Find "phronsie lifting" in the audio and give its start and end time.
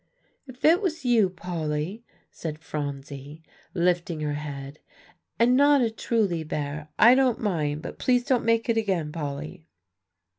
2.57-4.21